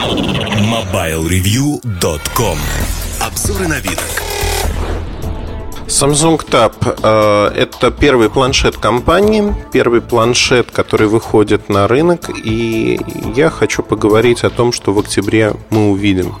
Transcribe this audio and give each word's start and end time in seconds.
MobileReview.com 0.00 2.58
Обзоры 3.20 3.68
на 3.68 3.80
вид. 3.80 4.00
Samsung 5.88 6.40
Tab 6.48 6.72
э,– 7.02 7.52
это 7.56 7.90
первый 7.90 8.30
планшет 8.30 8.78
компании, 8.78 9.54
первый 9.72 10.00
планшет, 10.00 10.70
который 10.70 11.06
выходит 11.06 11.68
на 11.68 11.86
рынок, 11.86 12.30
и 12.34 12.98
я 13.36 13.50
хочу 13.50 13.82
поговорить 13.82 14.42
о 14.42 14.48
том, 14.48 14.72
что 14.72 14.94
в 14.94 14.98
октябре 15.00 15.52
мы 15.68 15.90
увидим. 15.90 16.36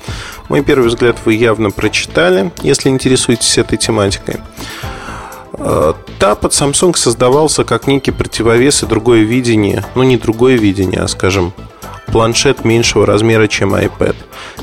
Мой 0.48 0.64
первый 0.64 0.88
взгляд 0.88 1.18
вы 1.26 1.34
явно 1.34 1.70
прочитали, 1.70 2.50
если 2.62 2.88
интересуетесь 2.88 3.58
этой 3.58 3.76
тематикой. 3.76 4.36
Tab 5.52 6.46
от 6.46 6.52
Samsung 6.52 6.96
создавался 6.96 7.64
как 7.64 7.86
некий 7.86 8.12
противовес 8.12 8.84
и 8.84 8.86
другое 8.86 9.24
видение, 9.24 9.84
ну 9.94 10.02
не 10.02 10.16
другое 10.16 10.56
видение, 10.56 11.00
а, 11.00 11.08
скажем, 11.08 11.52
планшет 12.12 12.64
меньшего 12.64 13.06
размера, 13.06 13.46
чем 13.46 13.74
iPad. 13.74 14.16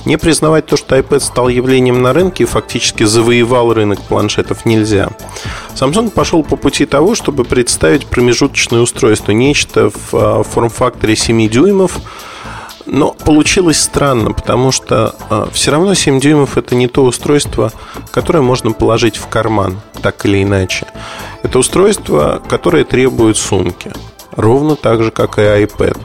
Не 0.06 0.18
признавать 0.18 0.66
то, 0.66 0.78
что 0.78 0.98
iPad 0.98 1.20
стал 1.20 1.50
явлением 1.50 2.02
на 2.02 2.14
рынке 2.14 2.44
и 2.44 2.48
фактически 2.48 3.04
завоевал 3.04 3.74
рынок 3.74 4.02
планшетов 4.02 4.66
нельзя. 4.66 5.10
Samsung 5.76 6.10
пошел 6.12 6.44
по 6.44 6.56
пути 6.56 6.86
того, 6.86 7.16
чтобы 7.16 7.44
представить 7.44 8.08
промежуточное 8.08 8.82
устройство, 8.82 9.32
нечто 9.32 9.90
в 9.90 10.14
а, 10.14 10.44
форм-факторе 10.44 11.16
7 11.16 11.50
дюймов, 11.50 12.00
но 12.86 13.12
получилось 13.12 13.82
странно, 13.82 14.32
потому 14.32 14.72
что 14.72 15.14
э, 15.30 15.48
все 15.52 15.72
равно 15.72 15.94
7 15.94 16.22
дюймов 16.22 16.58
это 16.58 16.74
не 16.74 16.88
то 16.88 17.04
устройство, 17.04 17.74
которое 18.12 18.40
можно 18.40 18.72
положить 18.72 19.18
в 19.18 19.28
карман, 19.28 19.82
так 20.02 20.26
или 20.26 20.42
иначе. 20.42 20.88
Это 21.44 21.60
устройство, 21.60 22.42
которое 22.48 22.86
требует 22.86 23.36
сумки. 23.36 23.92
Ровно 24.38 24.78
так 24.78 25.04
же, 25.04 25.12
как 25.12 25.38
и 25.38 25.42
iPad 25.42 25.98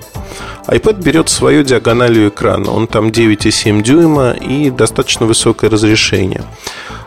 iPad 0.67 1.03
берет 1.03 1.29
свою 1.29 1.63
диагональю 1.63 2.29
экрана. 2.29 2.71
Он 2.71 2.87
там 2.87 3.09
9,7 3.09 3.83
дюйма 3.83 4.31
и 4.31 4.71
достаточно 4.71 5.27
высокое 5.27 5.71
разрешение. 5.71 6.45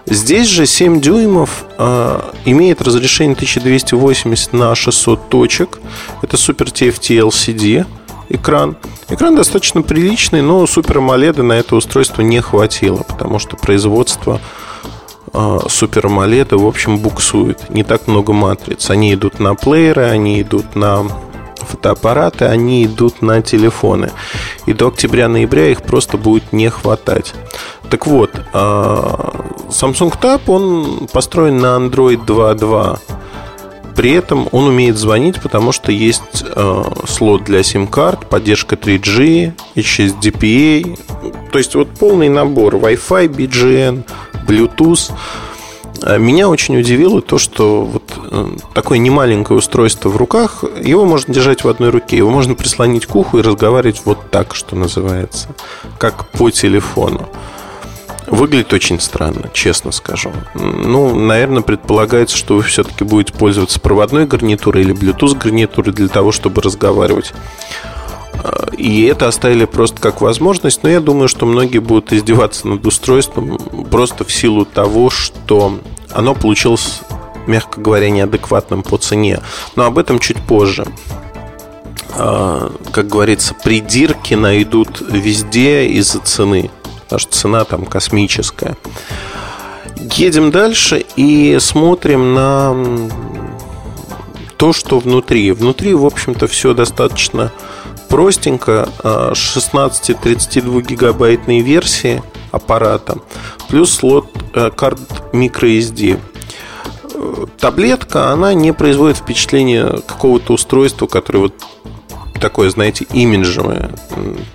Здесь 0.06 0.47
же 0.47 0.66
7 0.66 1.02
дюймов 1.02 1.66
э, 1.78 2.22
имеет 2.45 2.81
разрешение 2.81 3.36
1280 3.36 4.53
на 4.53 4.75
600 4.75 5.30
точек. 5.30 5.80
Это 6.22 6.38
Super 6.38 6.72
TFT 6.72 7.28
LCD 7.28 7.86
экран. 8.30 8.78
Экран 9.09 9.36
достаточно 9.36 9.81
приличный, 9.81 10.42
но 10.42 10.64
Super 10.66 10.97
AMOLED 10.97 11.42
на 11.42 11.53
это 11.53 11.75
устройство 11.75 12.22
не 12.22 12.42
хватило, 12.42 13.03
потому 13.03 13.40
что 13.40 13.56
производство 13.56 14.40
Super 15.31 16.03
AMOLED, 16.03 16.56
в 16.56 16.66
общем, 16.66 17.00
буксует. 17.00 17.69
Не 17.69 17.84
так 17.84 18.08
много 18.08 18.31
матриц. 18.31 18.90
Они 18.90 19.14
идут 19.14 19.40
на 19.40 19.56
плееры, 19.56 20.03
они 20.03 20.42
идут 20.42 20.75
на 20.75 21.06
фотоаппараты, 21.66 22.46
они 22.46 22.86
идут 22.86 23.22
на 23.22 23.42
телефоны. 23.42 24.12
И 24.66 24.74
до 24.74 24.88
октября-ноября 24.88 25.70
их 25.70 25.82
просто 25.82 26.18
будет 26.18 26.54
не 26.54 26.70
хватать. 26.70 27.34
Так 27.90 28.08
вот, 28.08 28.32
а, 28.54 29.46
Samsung 29.70 30.14
Tab, 30.20 30.42
он 30.48 31.08
построен 31.12 31.58
на 31.58 31.78
Android 31.78 32.26
2.2. 32.26 33.00
При 33.96 34.12
этом 34.12 34.50
он 34.52 34.68
умеет 34.68 34.98
звонить, 34.98 35.42
потому 35.42 35.72
что 35.72 35.92
есть 35.92 36.44
э, 36.44 36.84
слот 37.08 37.46
для 37.46 37.64
сим-карт, 37.64 38.30
поддержка 38.30 38.76
3G, 38.76 39.54
HSDPA. 39.76 41.00
То 41.52 41.58
есть 41.58 41.76
вот 41.76 41.90
полный 41.92 42.28
набор 42.28 42.76
Wi-Fi, 42.76 43.30
BGN, 43.30 44.04
Bluetooth. 44.46 45.14
А 46.02 46.18
меня 46.18 46.50
очень 46.50 46.78
удивило 46.78 47.22
то, 47.22 47.38
что 47.38 47.86
вот 47.86 48.05
такое 48.73 48.98
немаленькое 48.98 49.58
устройство 49.59 50.09
в 50.09 50.18
руках, 50.18 50.64
его 50.81 51.06
можно 51.06 51.34
держать 51.34 51.64
в 51.64 51.68
одной 51.68 51.90
руке, 51.90 52.18
его 52.18 52.30
можно 52.30 52.56
прислонить 52.56 53.06
к 53.06 53.16
уху 53.16 53.40
и 53.40 53.42
разговаривать 53.42 54.02
вот 54.06 54.31
так, 54.31 54.56
что 54.56 54.76
называется, 54.76 55.50
как 55.98 56.30
по 56.31 56.50
телефону. 56.50 57.30
Выглядит 58.28 58.73
очень 58.73 59.00
странно, 59.00 59.52
честно 59.53 59.92
скажу. 59.92 60.31
Ну, 60.56 61.16
наверное, 61.16 61.62
предполагается, 61.62 62.36
что 62.36 62.56
вы 62.56 62.64
все-таки 62.64 63.03
будете 63.03 63.34
пользоваться 63.34 63.80
проводной 63.80 64.25
гарнитурой 64.25 64.81
или 64.81 64.96
Bluetooth 64.96 65.38
гарнитурой 65.38 65.94
для 65.94 66.07
того, 66.07 66.31
чтобы 66.31 66.62
разговаривать. 66.62 67.34
И 68.78 69.03
это 69.03 69.28
оставили 69.28 69.66
просто 69.66 70.02
как 70.02 70.22
возможность, 70.22 70.84
но 70.84 70.90
я 70.90 71.00
думаю, 71.00 71.28
что 71.28 71.46
многие 71.46 71.80
будут 71.80 72.13
издеваться 72.13 72.68
над 72.68 72.86
устройством 72.86 73.57
просто 73.90 74.24
в 74.24 74.31
силу 74.31 74.66
того, 74.66 75.09
что 75.09 75.80
оно 76.12 76.34
получилось, 76.34 77.02
мягко 77.47 77.79
говоря, 77.79 78.09
неадекватным 78.09 78.83
по 78.83 78.97
цене. 78.97 79.39
Но 79.75 79.85
об 79.85 79.97
этом 79.97 80.19
чуть 80.19 80.38
позже. 80.38 80.85
А, 82.11 82.72
как 82.91 83.07
говорится, 83.07 83.53
придирки 83.53 84.33
найдут 84.33 85.01
везде 85.01 85.88
из-за 85.88 86.19
цены, 86.19 86.69
потому 87.03 87.19
что 87.19 87.31
цена 87.31 87.63
там 87.66 87.85
космическая. 87.85 88.78
Едем 89.97 90.51
дальше 90.51 91.06
и 91.16 91.57
смотрим 91.59 92.33
на 92.33 92.75
то, 94.57 94.73
что 94.73 95.00
внутри. 95.00 95.51
Внутри, 95.51 95.94
в 95.94 96.06
общем-то, 96.06 96.47
все 96.47 96.73
достаточно 96.73 97.51
простенько 98.09 98.88
16-32 99.03 100.77
а, 100.77 100.81
гигабайтной 100.81 101.62
версии 101.62 102.22
аппарата 102.51 103.17
плюс 103.67 103.94
слот 103.94 104.27
э, 104.53 104.72
карт 104.72 105.00
microSD 105.33 106.19
таблетка, 107.59 108.31
она 108.31 108.53
не 108.53 108.73
производит 108.73 109.18
впечатление 109.18 110.01
какого-то 110.06 110.53
устройства, 110.53 111.07
которое 111.07 111.40
вот 111.40 111.53
такое, 112.40 112.69
знаете, 112.69 113.06
имиджевое. 113.13 113.91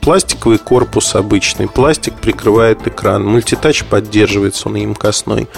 Пластиковый 0.00 0.58
корпус 0.58 1.14
обычный, 1.14 1.68
пластик 1.68 2.14
прикрывает 2.14 2.86
экран, 2.86 3.24
мультитач 3.26 3.84
поддерживается, 3.84 4.68
он 4.68 4.76
емкостной. 4.76 5.48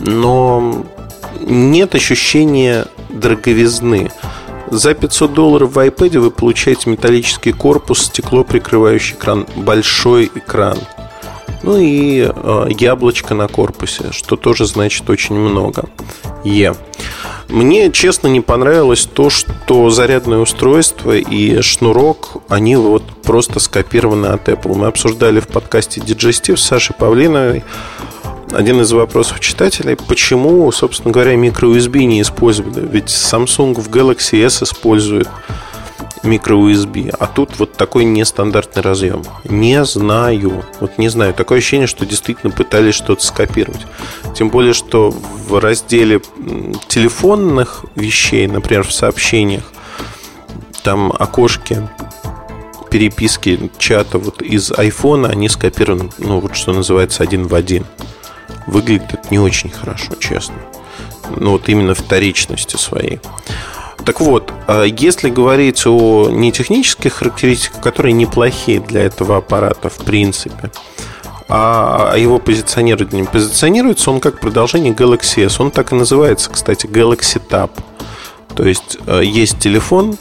Но 0.00 0.84
нет 1.40 1.94
ощущения 1.94 2.86
дороговизны. 3.08 4.10
За 4.70 4.94
500 4.94 5.32
долларов 5.32 5.72
в 5.72 5.78
iPad 5.78 6.18
вы 6.18 6.30
получаете 6.30 6.90
металлический 6.90 7.52
корпус, 7.52 8.02
стекло, 8.02 8.44
прикрывающий 8.44 9.14
экран, 9.14 9.46
большой 9.56 10.30
экран. 10.34 10.78
Ну 11.62 11.76
и 11.78 12.28
э, 12.28 12.66
яблочко 12.78 13.34
на 13.34 13.48
корпусе, 13.48 14.12
что 14.12 14.36
тоже 14.36 14.66
значит 14.66 15.08
очень 15.10 15.34
много. 15.34 15.88
Е. 16.44 16.74
Мне, 17.48 17.90
честно, 17.90 18.28
не 18.28 18.40
понравилось 18.40 19.08
то, 19.12 19.30
что 19.30 19.90
зарядное 19.90 20.38
устройство 20.38 21.16
и 21.16 21.60
шнурок, 21.62 22.42
они 22.48 22.76
вот 22.76 23.02
просто 23.22 23.58
скопированы 23.58 24.26
от 24.26 24.48
Apple. 24.48 24.76
Мы 24.76 24.86
обсуждали 24.86 25.40
в 25.40 25.48
подкасте 25.48 26.00
Digestive 26.00 26.56
с 26.56 26.62
Сашей 26.62 26.94
Павлиновой 26.94 27.64
один 28.52 28.80
из 28.80 28.92
вопросов 28.92 29.40
читателей, 29.40 29.96
почему, 29.96 30.70
собственно 30.72 31.12
говоря, 31.12 31.34
microUSB 31.34 32.04
не 32.04 32.22
использовали? 32.22 32.86
Ведь 32.86 33.08
Samsung 33.08 33.74
в 33.74 33.90
Galaxy 33.90 34.42
S 34.44 34.62
использует 34.62 35.28
microUSB, 36.22 37.14
а 37.18 37.26
тут 37.26 37.58
вот 37.58 37.72
такой 37.74 38.04
нестандартный 38.04 38.82
разъем. 38.82 39.24
Не 39.44 39.84
знаю, 39.84 40.64
вот 40.80 40.98
не 40.98 41.08
знаю. 41.08 41.34
Такое 41.34 41.58
ощущение, 41.58 41.86
что 41.86 42.06
действительно 42.06 42.52
пытались 42.52 42.94
что-то 42.94 43.24
скопировать. 43.24 43.86
Тем 44.34 44.50
более, 44.50 44.72
что 44.72 45.10
в 45.10 45.58
разделе 45.60 46.20
телефонных 46.88 47.84
вещей, 47.94 48.46
например, 48.46 48.84
в 48.84 48.92
сообщениях, 48.92 49.64
там 50.82 51.12
окошки 51.12 51.88
переписки 52.90 53.70
чата 53.78 54.18
вот 54.18 54.42
из 54.42 54.72
iPhone, 54.72 55.28
они 55.28 55.48
скопированы, 55.48 56.10
ну, 56.18 56.40
вот 56.40 56.56
что 56.56 56.72
называется, 56.72 57.22
один 57.22 57.46
в 57.46 57.54
один 57.54 57.84
выглядит 58.66 59.12
это 59.12 59.26
не 59.30 59.38
очень 59.38 59.70
хорошо, 59.70 60.14
честно. 60.18 60.54
Ну, 61.36 61.52
вот 61.52 61.68
именно 61.68 61.94
вторичности 61.94 62.76
своей. 62.76 63.20
Так 64.08 64.20
вот, 64.20 64.54
а 64.66 64.84
если 64.84 65.28
говорить 65.28 65.86
о 65.86 66.30
нетехнических 66.30 67.12
характеристиках, 67.12 67.82
которые 67.82 68.14
неплохие 68.14 68.80
для 68.80 69.02
этого 69.02 69.36
аппарата, 69.36 69.90
в 69.90 69.98
принципе, 69.98 70.70
а 71.46 72.14
его 72.16 72.38
позиционирование 72.38 73.26
позиционируется 73.26 74.10
он 74.10 74.20
как 74.20 74.40
продолжение 74.40 74.94
Galaxy 74.94 75.44
S. 75.44 75.60
Он 75.60 75.70
так 75.70 75.92
и 75.92 75.94
называется, 75.94 76.48
кстати, 76.48 76.86
Galaxy 76.86 77.38
Tab. 77.50 77.70
То 78.56 78.66
есть 78.66 78.96
э, 79.06 79.20
есть 79.22 79.58
телефон, 79.58 80.16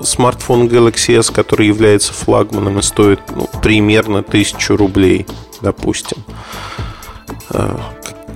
смартфон 0.00 0.68
Galaxy 0.68 1.18
S, 1.18 1.28
который 1.28 1.66
является 1.66 2.14
флагманом 2.14 2.78
и 2.78 2.82
стоит 2.82 3.20
ну, 3.34 3.50
примерно 3.60 4.20
1000 4.20 4.78
рублей, 4.78 5.26
допустим. 5.60 6.24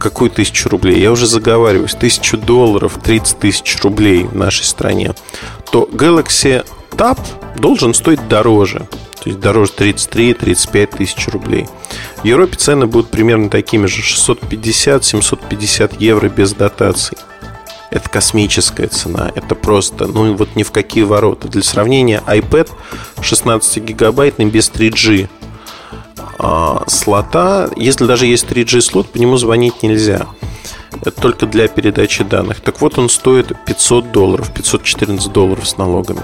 Какую 0.00 0.30
тысячу 0.30 0.70
рублей? 0.70 0.98
Я 0.98 1.12
уже 1.12 1.26
заговариваюсь. 1.26 1.92
Тысячу 1.92 2.38
долларов, 2.38 2.98
30 3.04 3.38
тысяч 3.38 3.78
рублей 3.82 4.24
в 4.24 4.34
нашей 4.34 4.64
стране. 4.64 5.12
То 5.70 5.86
Galaxy 5.92 6.64
Tab 6.92 7.18
должен 7.58 7.92
стоить 7.92 8.26
дороже. 8.26 8.88
То 9.22 9.28
есть 9.28 9.40
дороже 9.40 9.72
33-35 9.76 10.96
тысяч 10.96 11.28
рублей. 11.28 11.66
В 12.22 12.24
Европе 12.24 12.56
цены 12.56 12.86
будут 12.86 13.10
примерно 13.10 13.50
такими 13.50 13.84
же 13.84 14.00
650-750 14.00 15.96
евро 15.98 16.30
без 16.30 16.54
дотаций. 16.54 17.18
Это 17.90 18.08
космическая 18.08 18.86
цена. 18.86 19.30
Это 19.34 19.54
просто, 19.54 20.06
ну 20.06 20.32
вот 20.34 20.56
ни 20.56 20.62
в 20.62 20.70
какие 20.70 21.04
ворота. 21.04 21.48
Для 21.48 21.62
сравнения, 21.62 22.22
iPad 22.26 22.70
16 23.20 23.84
гигабайтный 23.84 24.46
без 24.46 24.70
3G 24.70 25.28
а, 25.28 25.39
слота, 26.86 27.68
если 27.76 28.06
даже 28.06 28.26
есть 28.26 28.46
3G 28.46 28.80
слот, 28.80 29.08
по 29.08 29.18
нему 29.18 29.36
звонить 29.36 29.82
нельзя. 29.82 30.26
Это 30.92 31.10
только 31.12 31.46
для 31.46 31.68
передачи 31.68 32.24
данных. 32.24 32.60
Так 32.60 32.80
вот, 32.80 32.98
он 32.98 33.08
стоит 33.08 33.52
500 33.66 34.12
долларов, 34.12 34.52
514 34.52 35.32
долларов 35.32 35.68
с 35.68 35.76
налогами. 35.76 36.22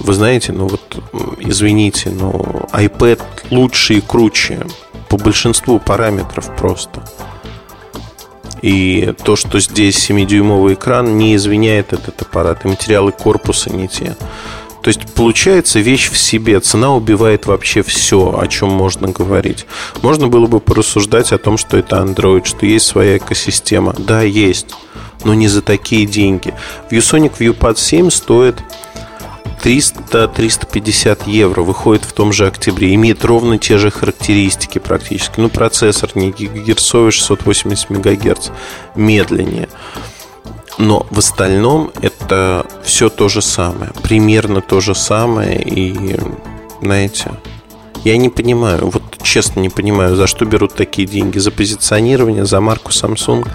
Вы 0.00 0.14
знаете, 0.14 0.52
ну 0.52 0.66
вот, 0.66 1.02
извините, 1.38 2.10
но 2.10 2.66
iPad 2.72 3.20
лучше 3.50 3.94
и 3.94 4.00
круче 4.00 4.66
по 5.08 5.16
большинству 5.16 5.78
параметров 5.78 6.50
просто. 6.56 7.04
И 8.62 9.12
то, 9.24 9.36
что 9.36 9.60
здесь 9.60 10.10
7-дюймовый 10.10 10.74
экран, 10.74 11.18
не 11.18 11.34
извиняет 11.34 11.92
этот 11.92 12.22
аппарат. 12.22 12.64
И 12.64 12.68
материалы 12.68 13.12
корпуса 13.12 13.70
не 13.70 13.88
те. 13.88 14.16
То 14.82 14.88
есть 14.88 15.14
получается 15.14 15.78
вещь 15.78 16.10
в 16.10 16.18
себе. 16.18 16.60
Цена 16.60 16.94
убивает 16.94 17.46
вообще 17.46 17.82
все, 17.82 18.36
о 18.38 18.46
чем 18.48 18.70
можно 18.70 19.08
говорить. 19.08 19.66
Можно 20.02 20.28
было 20.28 20.46
бы 20.46 20.60
порассуждать 20.60 21.32
о 21.32 21.38
том, 21.38 21.56
что 21.56 21.76
это 21.76 21.96
Android, 21.96 22.44
что 22.44 22.66
есть 22.66 22.86
своя 22.86 23.16
экосистема. 23.16 23.94
Да, 23.96 24.22
есть, 24.22 24.66
но 25.24 25.34
не 25.34 25.48
за 25.48 25.62
такие 25.62 26.04
деньги. 26.06 26.52
ViewSonic 26.90 27.38
ViewPad 27.38 27.78
7 27.78 28.10
стоит 28.10 28.56
300-350 29.62 31.30
евро 31.30 31.62
выходит 31.62 32.04
в 32.04 32.12
том 32.12 32.32
же 32.32 32.48
октябре. 32.48 32.94
Имеет 32.94 33.24
ровно 33.24 33.58
те 33.58 33.78
же 33.78 33.90
характеристики 33.90 34.78
практически. 34.78 35.38
Ну, 35.38 35.48
процессор 35.48 36.10
не 36.16 36.32
гигагерцовый, 36.32 37.12
680 37.12 37.90
мегагерц, 37.90 38.50
медленнее. 38.96 39.68
Но 40.78 41.06
в 41.10 41.18
остальном 41.18 41.92
это 42.00 42.66
все 42.82 43.08
то 43.08 43.28
же 43.28 43.42
самое. 43.42 43.92
Примерно 44.02 44.60
то 44.60 44.80
же 44.80 44.94
самое. 44.94 45.62
И, 45.62 46.18
знаете, 46.80 47.32
я 48.04 48.16
не 48.16 48.30
понимаю, 48.30 48.90
вот 48.90 49.02
честно 49.22 49.60
не 49.60 49.68
понимаю, 49.68 50.16
за 50.16 50.26
что 50.26 50.44
берут 50.44 50.74
такие 50.74 51.06
деньги. 51.06 51.38
За 51.38 51.50
позиционирование, 51.50 52.44
за 52.44 52.60
марку 52.60 52.90
Samsung. 52.90 53.46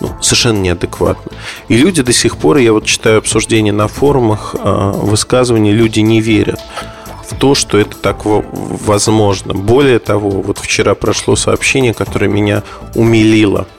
Ну, 0.00 0.10
совершенно 0.20 0.58
неадекватно. 0.58 1.32
И 1.68 1.76
люди 1.76 2.02
до 2.02 2.12
сих 2.12 2.36
пор, 2.36 2.58
я 2.58 2.72
вот 2.72 2.84
читаю 2.84 3.18
обсуждения 3.18 3.72
на 3.72 3.88
форумах, 3.88 4.54
а, 4.58 4.92
высказывания, 4.92 5.72
люди 5.72 6.00
не 6.00 6.20
верят 6.20 6.60
в 7.28 7.34
то, 7.34 7.54
что 7.54 7.78
это 7.78 7.96
так 7.96 8.24
возможно. 8.24 9.54
Более 9.54 9.98
того, 9.98 10.30
вот 10.30 10.58
вчера 10.58 10.94
прошло 10.94 11.36
сообщение, 11.36 11.94
которое 11.94 12.28
меня 12.28 12.62
умилило– 12.94 13.66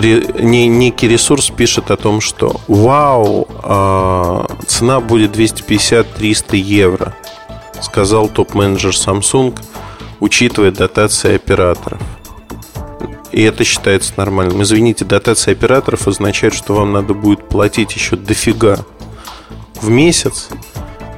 некий 0.00 1.08
ресурс 1.08 1.50
пишет 1.50 1.90
о 1.90 1.96
том, 1.96 2.20
что 2.20 2.60
вау, 2.68 3.48
а, 3.62 4.46
цена 4.66 5.00
будет 5.00 5.36
250-300 5.36 6.56
евро, 6.56 7.14
сказал 7.80 8.28
топ-менеджер 8.28 8.92
Samsung, 8.92 9.58
учитывая 10.20 10.70
дотации 10.70 11.34
операторов. 11.34 12.00
И 13.32 13.42
это 13.42 13.64
считается 13.64 14.14
нормальным. 14.16 14.62
Извините, 14.62 15.04
дотация 15.04 15.52
операторов 15.52 16.08
означает, 16.08 16.54
что 16.54 16.74
вам 16.74 16.92
надо 16.92 17.12
будет 17.12 17.46
платить 17.48 17.94
еще 17.94 18.16
дофига 18.16 18.78
в 19.82 19.90
месяц. 19.90 20.48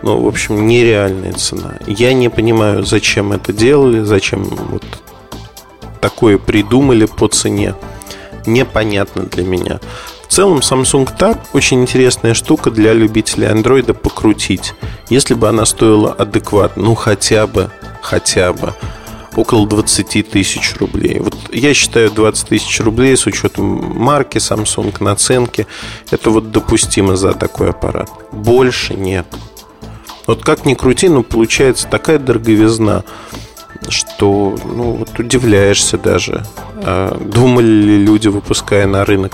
Ну, 0.02 0.20
в 0.20 0.26
общем, 0.26 0.66
нереальная 0.66 1.32
цена. 1.32 1.74
Я 1.86 2.12
не 2.12 2.28
понимаю, 2.28 2.84
зачем 2.84 3.32
это 3.32 3.52
делали, 3.52 4.00
зачем 4.00 4.42
вот 4.44 4.84
такое 6.00 6.38
придумали 6.38 7.06
по 7.06 7.28
цене 7.28 7.74
непонятно 8.52 9.22
для 9.24 9.44
меня. 9.44 9.80
В 10.28 10.32
целом 10.32 10.58
Samsung 10.58 11.08
Tab 11.18 11.38
очень 11.52 11.80
интересная 11.80 12.34
штука 12.34 12.70
для 12.70 12.92
любителей 12.92 13.46
Android 13.46 13.92
покрутить. 13.94 14.74
Если 15.08 15.34
бы 15.34 15.48
она 15.48 15.64
стоила 15.64 16.12
адекватно, 16.12 16.82
ну 16.82 16.94
хотя 16.94 17.46
бы, 17.46 17.70
хотя 18.02 18.52
бы 18.52 18.74
около 19.36 19.66
20 19.66 20.30
тысяч 20.30 20.74
рублей. 20.76 21.20
Вот 21.20 21.34
я 21.52 21.72
считаю 21.72 22.10
20 22.10 22.48
тысяч 22.48 22.80
рублей 22.80 23.16
с 23.16 23.26
учетом 23.26 23.64
марки 23.64 24.38
Samsung, 24.38 24.94
наценки. 25.00 25.66
Это 26.10 26.30
вот 26.30 26.50
допустимо 26.50 27.16
за 27.16 27.32
такой 27.32 27.70
аппарат. 27.70 28.10
Больше 28.32 28.94
нет. 28.94 29.26
Вот 30.26 30.44
как 30.44 30.66
ни 30.66 30.74
крути, 30.74 31.08
но 31.08 31.22
получается 31.22 31.86
такая 31.86 32.18
дороговизна 32.18 33.04
что 33.88 34.56
ну, 34.64 34.92
вот 34.92 35.18
удивляешься 35.18 35.98
даже. 35.98 36.44
А 36.76 37.16
думали 37.18 37.66
ли 37.66 37.98
люди, 38.04 38.28
выпуская 38.28 38.86
на 38.86 39.04
рынок 39.04 39.32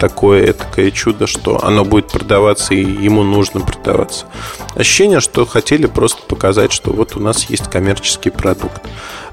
такое 0.00 0.52
такое 0.54 0.90
чудо, 0.90 1.26
что 1.26 1.62
оно 1.62 1.84
будет 1.84 2.08
продаваться 2.08 2.74
и 2.74 2.82
ему 2.82 3.22
нужно 3.22 3.60
продаваться. 3.60 4.26
Ощущение, 4.74 5.20
что 5.20 5.44
хотели 5.46 5.86
просто 5.86 6.22
показать, 6.22 6.72
что 6.72 6.90
вот 6.90 7.16
у 7.16 7.20
нас 7.20 7.44
есть 7.50 7.70
коммерческий 7.70 8.30
продукт. 8.30 8.80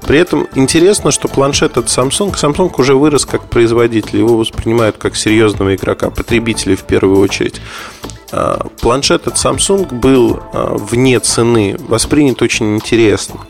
При 0.06 0.18
этом 0.18 0.46
интересно, 0.54 1.10
что 1.10 1.26
планшет 1.26 1.76
от 1.78 1.86
Samsung, 1.86 2.34
Samsung 2.34 2.72
уже 2.78 2.94
вырос 2.94 3.24
как 3.24 3.48
производитель, 3.48 4.18
его 4.18 4.36
воспринимают 4.36 4.96
как 4.98 5.16
серьезного 5.16 5.74
игрока, 5.74 6.10
потребителей 6.10 6.76
в 6.76 6.84
первую 6.84 7.18
очередь. 7.18 7.60
А, 8.30 8.66
планшет 8.80 9.26
от 9.26 9.34
Samsung 9.34 9.92
был 9.92 10.40
а, 10.52 10.76
вне 10.76 11.18
цены, 11.18 11.76
воспринят 11.88 12.42
очень 12.42 12.76
интересно 12.76 13.40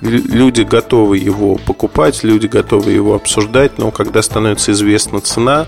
люди 0.00 0.62
готовы 0.62 1.18
его 1.18 1.56
покупать, 1.56 2.22
люди 2.22 2.46
готовы 2.46 2.92
его 2.92 3.14
обсуждать, 3.14 3.78
но 3.78 3.90
когда 3.90 4.22
становится 4.22 4.72
известна 4.72 5.20
цена, 5.20 5.66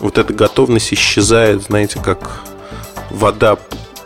вот 0.00 0.18
эта 0.18 0.32
готовность 0.32 0.92
исчезает, 0.92 1.62
знаете, 1.62 2.00
как 2.02 2.42
вода 3.10 3.56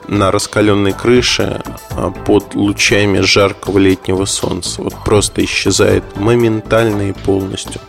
на 0.08 0.30
раскаленной 0.30 0.92
крыше 0.92 1.62
а, 1.90 2.10
под 2.10 2.54
лучами 2.54 3.20
жаркого 3.20 3.78
летнего 3.78 4.24
солнца. 4.24 4.82
Вот 4.82 4.94
просто 5.04 5.44
исчезает 5.44 6.04
моментально 6.16 7.10
и 7.10 7.12
полностью. 7.12 7.80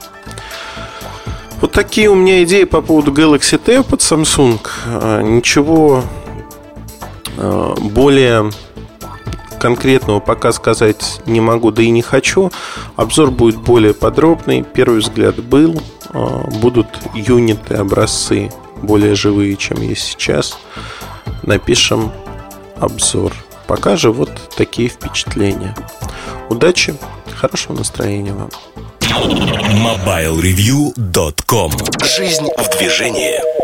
Вот 1.61 1.71
такие 1.71 2.09
у 2.09 2.15
меня 2.15 2.43
идеи 2.43 2.63
по 2.63 2.81
поводу 2.81 3.11
Galaxy 3.11 3.59
Tab 3.63 3.83
под 3.83 4.01
Samsung. 4.01 4.59
А, 4.85 5.21
ничего 5.21 6.03
а, 7.37 7.75
более 7.79 8.51
конкретного 9.61 10.19
пока 10.19 10.51
сказать 10.51 11.21
не 11.27 11.39
могу, 11.39 11.69
да 11.69 11.83
и 11.83 11.91
не 11.91 12.01
хочу. 12.01 12.51
Обзор 12.95 13.29
будет 13.29 13.57
более 13.57 13.93
подробный. 13.93 14.63
Первый 14.63 15.01
взгляд 15.01 15.35
был. 15.43 15.79
А, 16.09 16.49
будут 16.61 16.87
юниты, 17.13 17.75
образцы 17.75 18.49
более 18.81 19.13
живые, 19.13 19.55
чем 19.57 19.79
есть 19.81 20.01
сейчас. 20.01 20.57
Напишем 21.43 22.11
обзор. 22.79 23.33
Пока 23.67 23.97
же 23.97 24.11
вот 24.11 24.31
такие 24.57 24.89
впечатления. 24.89 25.75
Удачи, 26.49 26.95
хорошего 27.35 27.77
настроения 27.77 28.33
вам. 28.33 28.49
MobileReview.com 28.99 31.71
Жизнь 32.17 32.47
в 32.57 32.77
движении 32.77 33.60